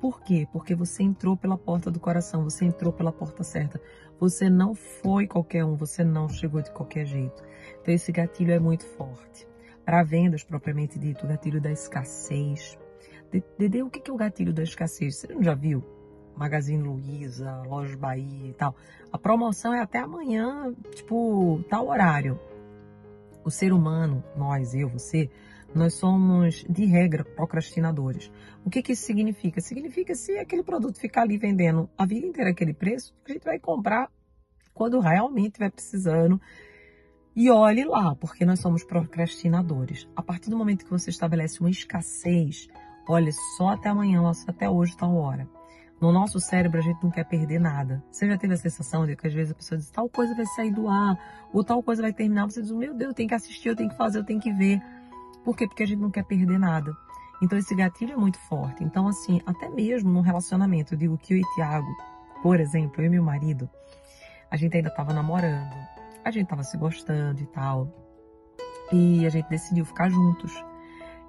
Por 0.00 0.20
quê? 0.20 0.46
Porque 0.52 0.76
você 0.76 1.02
entrou 1.02 1.36
pela 1.36 1.58
porta 1.58 1.90
do 1.90 1.98
coração, 1.98 2.44
você 2.44 2.64
entrou 2.64 2.92
pela 2.92 3.10
porta 3.10 3.42
certa. 3.42 3.80
Você 4.20 4.48
não 4.48 4.76
foi 4.76 5.26
qualquer 5.26 5.64
um, 5.64 5.74
você 5.74 6.04
não 6.04 6.28
chegou 6.28 6.62
de 6.62 6.70
qualquer 6.70 7.04
jeito. 7.04 7.42
Então, 7.82 7.92
esse 7.92 8.12
gatilho 8.12 8.52
é 8.52 8.60
muito 8.60 8.86
forte 8.86 9.49
para 9.90 10.04
vendas 10.04 10.44
propriamente 10.44 11.00
dito, 11.00 11.24
o 11.24 11.28
gatilho 11.28 11.60
da 11.60 11.72
escassez. 11.72 12.78
Dede, 13.58 13.82
o 13.82 13.90
que 13.90 14.08
é 14.08 14.14
o 14.14 14.16
gatilho 14.16 14.52
da 14.52 14.62
escassez? 14.62 15.16
Você 15.16 15.34
não 15.34 15.42
já 15.42 15.52
viu? 15.52 15.82
Magazine 16.36 16.80
Luiza, 16.80 17.64
Lojas 17.66 17.96
Bahia 17.96 18.50
e 18.50 18.52
tal. 18.52 18.76
A 19.12 19.18
promoção 19.18 19.74
é 19.74 19.80
até 19.80 19.98
amanhã, 19.98 20.72
tipo, 20.94 21.60
tal 21.68 21.88
horário. 21.88 22.38
O 23.44 23.50
ser 23.50 23.72
humano, 23.72 24.22
nós, 24.36 24.76
eu, 24.76 24.88
você, 24.88 25.28
nós 25.74 25.94
somos, 25.94 26.64
de 26.70 26.84
regra, 26.84 27.24
procrastinadores. 27.24 28.30
O 28.64 28.70
que, 28.70 28.82
que 28.82 28.92
isso 28.92 29.02
significa? 29.02 29.60
Significa 29.60 30.14
se 30.14 30.38
aquele 30.38 30.62
produto 30.62 31.00
ficar 31.00 31.22
ali 31.22 31.36
vendendo 31.36 31.90
a 31.98 32.06
vida 32.06 32.28
inteira 32.28 32.50
aquele 32.50 32.72
preço, 32.72 33.12
a 33.28 33.32
gente 33.32 33.42
vai 33.42 33.58
comprar 33.58 34.08
quando 34.72 35.00
realmente 35.00 35.58
vai 35.58 35.68
precisando 35.68 36.40
e 37.34 37.50
olhe 37.50 37.84
lá, 37.84 38.14
porque 38.16 38.44
nós 38.44 38.60
somos 38.60 38.82
procrastinadores. 38.82 40.08
A 40.16 40.22
partir 40.22 40.50
do 40.50 40.56
momento 40.56 40.84
que 40.84 40.90
você 40.90 41.10
estabelece 41.10 41.60
uma 41.60 41.70
escassez, 41.70 42.68
olha 43.08 43.30
só 43.56 43.70
até 43.70 43.88
amanhã, 43.88 44.32
só 44.34 44.50
até 44.50 44.68
hoje, 44.68 44.96
tal 44.96 45.14
hora. 45.16 45.48
No 46.00 46.10
nosso 46.10 46.40
cérebro, 46.40 46.78
a 46.78 46.82
gente 46.82 47.02
não 47.02 47.10
quer 47.10 47.24
perder 47.24 47.60
nada. 47.60 48.02
Você 48.10 48.26
já 48.26 48.36
teve 48.36 48.54
a 48.54 48.56
sensação 48.56 49.06
de 49.06 49.14
que 49.14 49.26
às 49.26 49.34
vezes 49.34 49.52
a 49.52 49.54
pessoa 49.54 49.78
diz 49.78 49.90
tal 49.90 50.08
coisa 50.08 50.34
vai 50.34 50.46
sair 50.46 50.72
do 50.72 50.88
ar, 50.88 51.18
ou 51.52 51.62
tal 51.62 51.82
coisa 51.82 52.02
vai 52.02 52.12
terminar, 52.12 52.46
você 52.46 52.62
diz, 52.62 52.70
meu 52.70 52.94
Deus, 52.94 53.10
eu 53.10 53.14
tenho 53.14 53.28
que 53.28 53.34
assistir, 53.34 53.68
eu 53.68 53.76
tenho 53.76 53.90
que 53.90 53.96
fazer, 53.96 54.18
eu 54.18 54.24
tenho 54.24 54.40
que 54.40 54.52
ver. 54.52 54.80
Por 55.44 55.56
quê? 55.56 55.66
Porque 55.66 55.82
a 55.82 55.86
gente 55.86 56.00
não 56.00 56.10
quer 56.10 56.24
perder 56.24 56.58
nada. 56.58 56.96
Então 57.42 57.58
esse 57.58 57.74
gatilho 57.74 58.14
é 58.14 58.16
muito 58.16 58.38
forte. 58.38 58.82
Então, 58.82 59.06
assim, 59.06 59.40
até 59.46 59.68
mesmo 59.68 60.10
no 60.10 60.20
relacionamento, 60.20 60.94
eu 60.94 60.98
digo 60.98 61.18
que 61.18 61.34
eu 61.34 61.38
e 61.38 61.54
Tiago, 61.54 61.88
por 62.42 62.58
exemplo, 62.58 63.02
eu 63.02 63.06
e 63.06 63.10
meu 63.10 63.22
marido, 63.22 63.68
a 64.50 64.56
gente 64.56 64.76
ainda 64.76 64.88
estava 64.88 65.12
namorando, 65.12 65.74
a 66.24 66.30
gente 66.30 66.44
estava 66.44 66.62
se 66.62 66.76
gostando 66.76 67.40
e 67.42 67.46
tal. 67.46 67.88
E 68.92 69.26
a 69.26 69.30
gente 69.30 69.48
decidiu 69.48 69.84
ficar 69.84 70.10
juntos. 70.10 70.52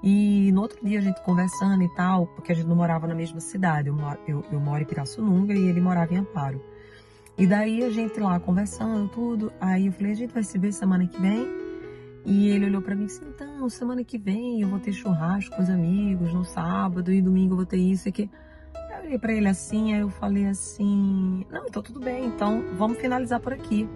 E 0.04 0.52
no 0.52 0.62
outro 0.62 0.84
dia 0.84 1.00
a 1.00 1.02
gente 1.02 1.22
conversando 1.22 1.84
e 1.84 1.90
tal, 1.90 2.26
porque 2.28 2.52
a 2.52 2.56
gente 2.56 2.68
não 2.68 2.76
morava 2.76 3.06
na 3.08 3.14
mesma 3.14 3.40
cidade. 3.40 3.88
Eu 3.88 3.96
moro, 3.96 4.20
eu, 4.28 4.44
eu 4.52 4.60
moro 4.60 4.82
em 4.82 4.86
Pirassununga 4.86 5.54
e 5.54 5.68
ele 5.68 5.80
morava 5.80 6.14
em 6.14 6.18
Amparo. 6.18 6.62
E 7.38 7.46
daí 7.46 7.84
a 7.84 7.90
gente 7.90 8.20
lá 8.20 8.40
conversando, 8.40 9.08
tudo. 9.10 9.54
Aí 9.60 9.88
eu 9.88 9.92
falei, 9.92 10.12
a 10.12 10.16
gente 10.16 10.34
vai 10.34 10.44
se 10.44 10.58
ver 10.58 10.74
semana 10.74 11.08
que 11.08 11.20
vem. 11.20 11.48
E 12.26 12.50
ele 12.50 12.66
olhou 12.66 12.82
para 12.82 12.96
mim 12.96 13.04
e 13.04 13.08
disse, 13.08 13.24
então, 13.24 13.68
semana 13.70 14.04
que 14.04 14.18
vem 14.18 14.62
eu 14.62 14.68
vou 14.68 14.80
ter 14.80 14.92
churrasco 14.92 15.56
com 15.56 15.62
os 15.62 15.70
amigos 15.70 16.34
no 16.34 16.44
sábado 16.44 17.12
e 17.12 17.22
domingo 17.22 17.54
eu 17.54 17.58
vou 17.58 17.66
ter 17.66 17.78
isso 17.78 18.10
e 18.10 18.12
que. 18.12 18.30
Eu 18.92 19.08
olhei 19.08 19.18
para 19.18 19.34
ele 19.34 19.48
assim, 19.48 19.94
aí 19.94 20.02
eu 20.02 20.10
falei 20.10 20.46
assim, 20.46 21.44
não, 21.50 21.66
então 21.66 21.82
tudo 21.82 22.00
bem, 22.00 22.26
então 22.28 22.64
vamos 22.78 23.00
finalizar 23.00 23.40
por 23.40 23.54
aqui. 23.54 23.90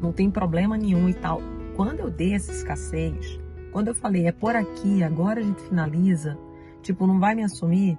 Não 0.00 0.12
tem 0.12 0.30
problema 0.30 0.76
nenhum 0.76 1.08
e 1.08 1.14
tal. 1.14 1.40
Quando 1.74 2.00
eu 2.00 2.10
dei 2.10 2.34
essa 2.34 2.52
escassez, 2.52 3.38
quando 3.72 3.88
eu 3.88 3.94
falei, 3.94 4.26
é 4.26 4.32
por 4.32 4.56
aqui, 4.56 5.02
agora 5.02 5.40
a 5.40 5.42
gente 5.42 5.62
finaliza, 5.62 6.38
tipo, 6.82 7.06
não 7.06 7.20
vai 7.20 7.34
me 7.34 7.44
assumir, 7.44 7.98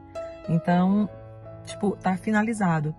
então, 0.50 1.10
tipo, 1.66 1.96
tá 1.98 2.18
finalizado. 2.18 2.96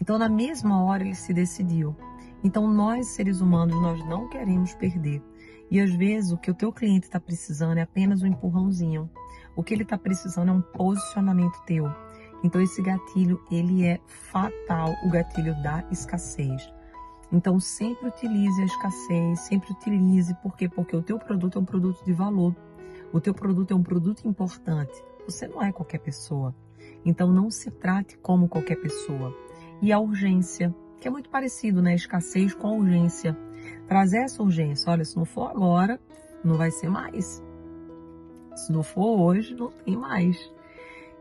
Então, 0.00 0.18
na 0.18 0.28
mesma 0.28 0.84
hora, 0.84 1.02
ele 1.02 1.14
se 1.14 1.32
decidiu. 1.32 1.96
Então, 2.44 2.66
nós, 2.66 3.08
seres 3.08 3.40
humanos, 3.40 3.80
nós 3.80 4.04
não 4.08 4.28
queremos 4.28 4.74
perder. 4.74 5.22
E 5.70 5.80
às 5.80 5.94
vezes, 5.94 6.32
o 6.32 6.36
que 6.36 6.50
o 6.50 6.54
teu 6.54 6.72
cliente 6.72 7.06
está 7.06 7.18
precisando 7.18 7.78
é 7.78 7.82
apenas 7.82 8.22
um 8.22 8.26
empurrãozinho. 8.26 9.08
O 9.56 9.62
que 9.62 9.72
ele 9.72 9.84
está 9.84 9.96
precisando 9.96 10.48
é 10.48 10.52
um 10.52 10.60
posicionamento 10.60 11.62
teu. 11.64 11.88
Então, 12.44 12.60
esse 12.60 12.82
gatilho, 12.82 13.40
ele 13.50 13.86
é 13.86 14.00
fatal, 14.06 14.92
o 15.04 15.08
gatilho 15.08 15.54
da 15.62 15.84
escassez. 15.90 16.68
Então 17.32 17.58
sempre 17.58 18.08
utilize 18.08 18.60
a 18.60 18.64
escassez, 18.64 19.40
sempre 19.40 19.72
utilize, 19.72 20.34
por 20.42 20.54
quê? 20.54 20.68
Porque 20.68 20.94
o 20.94 21.02
teu 21.02 21.18
produto 21.18 21.58
é 21.58 21.62
um 21.62 21.64
produto 21.64 22.04
de 22.04 22.12
valor. 22.12 22.54
O 23.12 23.20
teu 23.20 23.32
produto 23.32 23.72
é 23.72 23.74
um 23.74 23.82
produto 23.82 24.28
importante. 24.28 25.02
Você 25.26 25.48
não 25.48 25.62
é 25.62 25.72
qualquer 25.72 25.98
pessoa. 25.98 26.54
Então 27.04 27.32
não 27.32 27.50
se 27.50 27.70
trate 27.70 28.18
como 28.18 28.48
qualquer 28.48 28.76
pessoa. 28.76 29.34
E 29.80 29.90
a 29.90 29.98
urgência, 29.98 30.74
que 31.00 31.08
é 31.08 31.10
muito 31.10 31.30
parecido, 31.30 31.80
né? 31.80 31.94
Escassez 31.94 32.54
com 32.54 32.68
a 32.68 32.72
urgência. 32.72 33.36
Trazer 33.88 34.18
essa 34.18 34.42
urgência. 34.42 34.92
Olha, 34.92 35.04
se 35.04 35.16
não 35.16 35.24
for 35.24 35.50
agora, 35.50 35.98
não 36.44 36.56
vai 36.56 36.70
ser 36.70 36.88
mais. 36.88 37.42
Se 38.54 38.70
não 38.70 38.82
for 38.82 39.18
hoje, 39.18 39.54
não 39.54 39.70
tem 39.70 39.96
mais. 39.96 40.36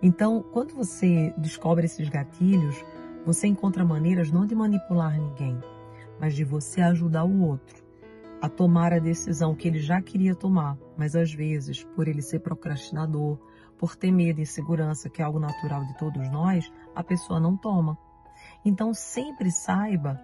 Então, 0.02 0.44
quando 0.52 0.74
você 0.74 1.34
descobre 1.38 1.86
esses 1.86 2.10
gatilhos, 2.10 2.84
você 3.26 3.48
encontra 3.48 3.86
maneiras 3.86 4.32
não 4.32 4.46
de 4.46 4.56
manipular 4.56 5.20
ninguém, 5.20 5.60
mas 6.22 6.36
de 6.36 6.44
você 6.44 6.82
ajudar 6.82 7.24
o 7.24 7.42
outro 7.42 7.84
a 8.40 8.48
tomar 8.48 8.94
a 8.94 9.00
decisão 9.00 9.56
que 9.56 9.68
ele 9.68 9.80
já 9.80 10.00
queria 10.02 10.36
tomar, 10.36 10.78
mas 10.96 11.16
às 11.16 11.34
vezes, 11.34 11.84
por 11.84 12.08
ele 12.08 12.22
ser 12.22 12.40
procrastinador, 12.40 13.40
por 13.78 13.96
ter 13.96 14.12
medo 14.12 14.40
e 14.40 14.44
insegurança, 14.44 15.10
que 15.10 15.22
é 15.22 15.26
algo 15.26 15.40
natural 15.40 15.84
de 15.86 15.98
todos 15.98 16.30
nós, 16.30 16.72
a 16.96 17.04
pessoa 17.04 17.40
não 17.40 17.58
toma. 17.58 17.98
Então, 18.64 18.94
sempre 18.94 19.52
saiba 19.52 20.22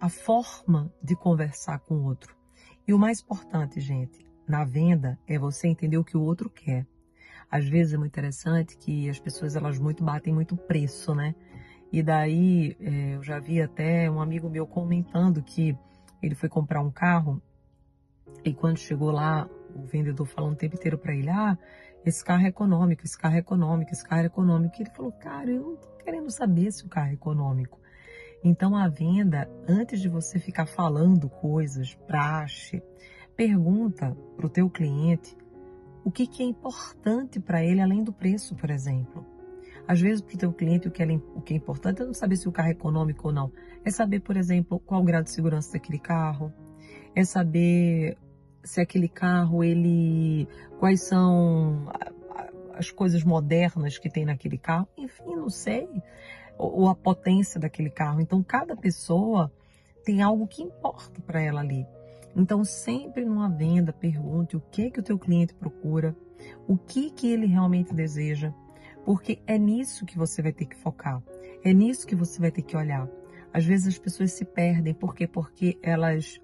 a 0.00 0.08
forma 0.08 0.92
de 1.02 1.14
conversar 1.14 1.78
com 1.80 1.96
o 1.96 2.04
outro. 2.04 2.34
E 2.86 2.94
o 2.94 2.98
mais 2.98 3.20
importante, 3.20 3.80
gente, 3.80 4.26
na 4.46 4.64
venda 4.64 5.18
é 5.26 5.38
você 5.38 5.68
entender 5.68 5.98
o 5.98 6.04
que 6.04 6.16
o 6.16 6.22
outro 6.22 6.48
quer. 6.48 6.86
Às 7.50 7.66
vezes 7.66 7.92
é 7.92 7.98
muito 7.98 8.12
interessante 8.12 8.76
que 8.78 9.08
as 9.08 9.18
pessoas 9.18 9.56
elas 9.56 9.78
muito 9.78 10.02
batem 10.04 10.32
muito 10.32 10.56
preço, 10.56 11.14
né? 11.14 11.34
E 11.92 12.02
daí 12.02 12.76
é, 12.80 13.16
eu 13.16 13.22
já 13.22 13.38
vi 13.38 13.60
até 13.60 14.10
um 14.10 14.20
amigo 14.20 14.48
meu 14.48 14.66
comentando 14.66 15.42
que 15.42 15.76
ele 16.22 16.34
foi 16.34 16.48
comprar 16.48 16.80
um 16.80 16.90
carro 16.90 17.40
e 18.44 18.52
quando 18.52 18.78
chegou 18.78 19.10
lá, 19.10 19.48
o 19.74 19.82
vendedor 19.86 20.26
falou 20.26 20.50
um 20.50 20.54
tempo 20.54 20.76
inteiro 20.76 20.98
para 20.98 21.14
ele: 21.14 21.30
Ah, 21.30 21.56
esse 22.04 22.24
carro 22.24 22.44
é 22.44 22.48
econômico, 22.48 23.04
esse 23.04 23.18
carro 23.18 23.34
é 23.34 23.38
econômico, 23.38 23.92
esse 23.92 24.04
carro 24.04 24.22
é 24.22 24.26
econômico. 24.26 24.76
E 24.78 24.82
ele 24.82 24.90
falou: 24.90 25.12
Cara, 25.12 25.50
eu 25.50 25.62
não 25.62 25.76
tô 25.76 25.88
querendo 26.04 26.30
saber 26.30 26.72
se 26.72 26.84
o 26.84 26.88
carro 26.88 27.10
é 27.10 27.14
econômico. 27.14 27.78
Então 28.42 28.76
a 28.76 28.88
venda, 28.88 29.50
antes 29.68 30.00
de 30.00 30.08
você 30.08 30.38
ficar 30.38 30.66
falando 30.66 31.28
coisas, 31.28 31.94
praxe, 32.06 32.82
pergunta 33.36 34.16
para 34.36 34.46
o 34.46 34.50
teu 34.50 34.70
cliente 34.70 35.36
o 36.04 36.10
que, 36.10 36.26
que 36.26 36.42
é 36.42 36.46
importante 36.46 37.40
para 37.40 37.62
ele 37.62 37.80
além 37.80 38.04
do 38.04 38.12
preço, 38.12 38.54
por 38.54 38.70
exemplo. 38.70 39.26
Às 39.88 40.00
vezes, 40.00 40.20
para 40.20 40.34
o 40.34 40.38
teu 40.38 40.52
cliente, 40.52 40.86
o 40.86 40.90
que, 40.90 41.02
é, 41.02 41.06
o 41.06 41.40
que 41.40 41.54
é 41.54 41.56
importante 41.56 42.02
é 42.02 42.04
não 42.04 42.12
saber 42.12 42.36
se 42.36 42.46
o 42.46 42.52
carro 42.52 42.68
é 42.68 42.72
econômico 42.72 43.28
ou 43.28 43.32
não. 43.32 43.50
É 43.82 43.90
saber, 43.90 44.20
por 44.20 44.36
exemplo, 44.36 44.78
qual 44.78 45.00
o 45.00 45.04
grau 45.04 45.22
de 45.22 45.30
segurança 45.30 45.72
daquele 45.72 45.98
carro. 45.98 46.52
É 47.14 47.24
saber 47.24 48.18
se 48.62 48.82
aquele 48.82 49.08
carro, 49.08 49.64
ele... 49.64 50.46
Quais 50.78 51.00
são 51.00 51.88
as 52.78 52.90
coisas 52.90 53.24
modernas 53.24 53.98
que 53.98 54.10
tem 54.10 54.26
naquele 54.26 54.58
carro. 54.58 54.86
Enfim, 54.96 55.34
não 55.34 55.48
sei. 55.48 55.88
Ou, 56.58 56.82
ou 56.82 56.88
a 56.88 56.94
potência 56.94 57.58
daquele 57.58 57.90
carro. 57.90 58.20
Então, 58.20 58.42
cada 58.42 58.76
pessoa 58.76 59.50
tem 60.04 60.22
algo 60.22 60.46
que 60.46 60.62
importa 60.62 61.20
para 61.22 61.40
ela 61.40 61.60
ali. 61.60 61.86
Então, 62.36 62.62
sempre 62.62 63.24
numa 63.24 63.48
venda, 63.48 63.92
pergunte 63.92 64.54
o 64.54 64.60
que 64.60 64.90
que 64.90 65.00
o 65.00 65.02
teu 65.02 65.18
cliente 65.18 65.54
procura, 65.54 66.14
o 66.68 66.76
que 66.76 67.10
que 67.10 67.32
ele 67.32 67.46
realmente 67.46 67.92
deseja 67.92 68.52
porque 69.08 69.40
é 69.46 69.56
nisso 69.56 70.04
que 70.04 70.18
você 70.18 70.42
vai 70.42 70.52
ter 70.52 70.66
que 70.66 70.76
focar. 70.76 71.22
É 71.64 71.72
nisso 71.72 72.06
que 72.06 72.14
você 72.14 72.38
vai 72.38 72.50
ter 72.50 72.60
que 72.60 72.76
olhar. 72.76 73.08
Às 73.54 73.64
vezes 73.64 73.86
as 73.94 73.98
pessoas 73.98 74.32
se 74.32 74.44
perdem. 74.44 74.92
Por 74.92 75.14
quê? 75.14 75.26
Porque 75.26 75.78
elas 75.82 76.38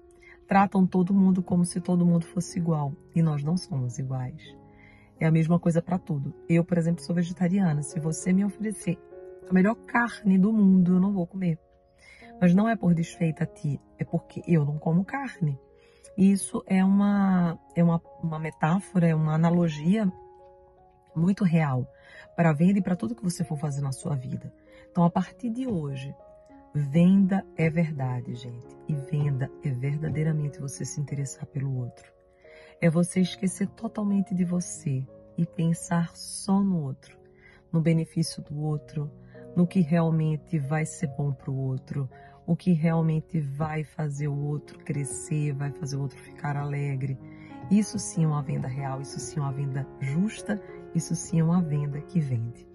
tratam 0.47 0.87
todo 0.87 1.13
mundo 1.13 1.43
como 1.43 1.63
se 1.63 1.79
todo 1.79 2.07
mundo 2.07 2.25
fosse 2.25 2.57
igual. 2.57 2.91
E 3.13 3.21
nós 3.21 3.43
não 3.43 3.55
somos 3.55 3.99
iguais. 3.99 4.41
É 5.19 5.27
a 5.27 5.31
mesma 5.31 5.59
coisa 5.59 5.79
para 5.79 5.99
tudo. 5.99 6.33
Eu, 6.49 6.65
por 6.65 6.79
exemplo, 6.79 7.03
sou 7.03 7.13
vegetariana. 7.13 7.83
Se 7.83 7.99
você 7.99 8.33
me 8.33 8.43
oferecer 8.43 8.97
a 9.47 9.53
melhor 9.53 9.75
carne 9.75 10.35
do 10.35 10.51
mundo, 10.51 10.93
eu 10.95 10.99
não 10.99 11.13
vou 11.13 11.27
comer. 11.27 11.59
Mas 12.41 12.55
não 12.55 12.67
é 12.67 12.75
por 12.75 12.95
desfeita 12.95 13.43
a 13.43 13.47
ti, 13.47 13.79
é 13.99 14.03
porque 14.03 14.41
eu 14.47 14.65
não 14.65 14.79
como 14.79 15.05
carne. 15.05 15.59
Isso 16.17 16.63
é 16.65 16.83
uma, 16.83 17.59
é 17.75 17.83
uma, 17.83 18.01
uma 18.23 18.39
metáfora, 18.39 19.07
é 19.07 19.13
uma 19.13 19.35
analogia 19.35 20.11
muito 21.15 21.43
real 21.43 21.87
para 22.35 22.53
venda 22.53 22.79
e 22.79 22.81
para 22.81 22.95
tudo 22.95 23.15
que 23.15 23.23
você 23.23 23.43
for 23.43 23.57
fazer 23.57 23.81
na 23.81 23.91
sua 23.91 24.15
vida. 24.15 24.53
Então, 24.91 25.03
a 25.03 25.09
partir 25.09 25.49
de 25.49 25.67
hoje, 25.67 26.15
venda 26.73 27.45
é 27.55 27.69
verdade, 27.69 28.35
gente. 28.35 28.75
E 28.87 28.93
venda 28.93 29.49
é 29.63 29.69
verdadeiramente 29.69 30.59
você 30.59 30.83
se 30.85 30.99
interessar 30.99 31.45
pelo 31.45 31.75
outro. 31.77 32.11
É 32.81 32.89
você 32.89 33.21
esquecer 33.21 33.67
totalmente 33.69 34.35
de 34.35 34.43
você 34.43 35.05
e 35.37 35.45
pensar 35.45 36.15
só 36.15 36.61
no 36.61 36.81
outro, 36.81 37.17
no 37.71 37.81
benefício 37.81 38.43
do 38.43 38.59
outro, 38.59 39.09
no 39.55 39.65
que 39.65 39.79
realmente 39.79 40.59
vai 40.59 40.85
ser 40.85 41.07
bom 41.07 41.31
para 41.31 41.49
o 41.49 41.57
outro, 41.57 42.09
o 42.45 42.55
que 42.55 42.73
realmente 42.73 43.39
vai 43.39 43.83
fazer 43.83 44.27
o 44.27 44.37
outro 44.37 44.77
crescer, 44.79 45.53
vai 45.53 45.71
fazer 45.71 45.95
o 45.95 46.01
outro 46.01 46.19
ficar 46.19 46.55
alegre. 46.57 47.17
Isso 47.71 47.97
sim 47.97 48.25
é 48.25 48.27
uma 48.27 48.43
venda 48.43 48.67
real, 48.67 49.01
isso 49.01 49.19
sim 49.19 49.39
é 49.39 49.41
uma 49.41 49.51
venda 49.51 49.87
justa 49.99 50.61
isso 50.95 51.15
sim 51.15 51.39
é 51.39 51.43
uma 51.43 51.61
venda 51.61 51.99
que 52.01 52.19
vende. 52.19 52.65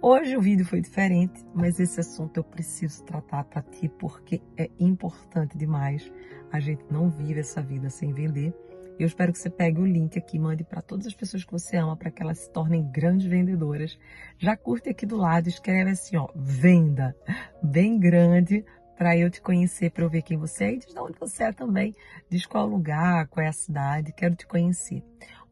Hoje 0.00 0.36
o 0.36 0.40
vídeo 0.40 0.64
foi 0.64 0.80
diferente, 0.80 1.44
mas 1.52 1.80
esse 1.80 1.98
assunto 1.98 2.36
eu 2.36 2.44
preciso 2.44 3.02
tratar 3.04 3.42
para 3.44 3.62
ti 3.62 3.88
porque 3.88 4.40
é 4.56 4.70
importante 4.78 5.58
demais. 5.58 6.10
A 6.52 6.60
gente 6.60 6.84
não 6.88 7.10
vive 7.10 7.40
essa 7.40 7.60
vida 7.60 7.90
sem 7.90 8.12
vender. 8.12 8.54
Eu 8.96 9.06
espero 9.06 9.32
que 9.32 9.38
você 9.38 9.50
pegue 9.50 9.80
o 9.80 9.86
link 9.86 10.16
aqui 10.16 10.36
e 10.36 10.40
mande 10.40 10.62
para 10.62 10.80
todas 10.80 11.06
as 11.06 11.14
pessoas 11.14 11.44
que 11.44 11.52
você 11.52 11.76
ama 11.76 11.96
para 11.96 12.10
que 12.10 12.22
elas 12.22 12.38
se 12.38 12.50
tornem 12.52 12.88
grandes 12.90 13.26
vendedoras. 13.26 13.98
Já 14.38 14.56
curte 14.56 14.88
aqui 14.88 15.04
do 15.04 15.16
lado, 15.16 15.48
escreve 15.48 15.90
assim, 15.90 16.16
ó, 16.16 16.28
venda, 16.34 17.14
bem 17.62 17.98
grande, 17.98 18.64
para 18.98 19.16
eu 19.16 19.30
te 19.30 19.40
conhecer, 19.40 19.92
para 19.92 20.02
eu 20.02 20.10
ver 20.10 20.22
quem 20.22 20.36
você 20.36 20.64
é 20.64 20.72
e 20.74 20.78
diz 20.78 20.92
de 20.92 20.98
onde 20.98 21.16
você 21.18 21.44
é 21.44 21.52
também, 21.52 21.94
diz 22.28 22.44
qual 22.44 22.66
lugar, 22.66 23.28
qual 23.28 23.46
é 23.46 23.48
a 23.48 23.52
cidade, 23.52 24.12
quero 24.12 24.34
te 24.34 24.44
conhecer. 24.44 25.04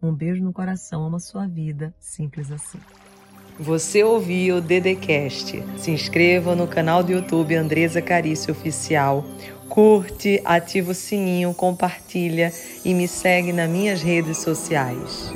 Um 0.06 0.14
beijo 0.14 0.42
no 0.44 0.52
coração, 0.52 1.04
ama 1.04 1.18
sua 1.18 1.48
vida, 1.48 1.92
simples 1.98 2.52
assim. 2.52 2.78
Você 3.58 4.04
ouviu 4.04 4.58
o 4.58 4.60
Dedecast. 4.60 5.64
Se 5.78 5.90
inscreva 5.90 6.54
no 6.54 6.68
canal 6.68 7.02
do 7.02 7.10
YouTube 7.10 7.56
Andresa 7.56 8.00
Carício 8.00 8.52
Oficial. 8.52 9.25
Curte, 9.68 10.40
ativa 10.44 10.92
o 10.92 10.94
sininho, 10.94 11.52
compartilha 11.52 12.52
e 12.84 12.94
me 12.94 13.08
segue 13.08 13.52
nas 13.52 13.68
minhas 13.68 14.00
redes 14.00 14.38
sociais. 14.38 15.32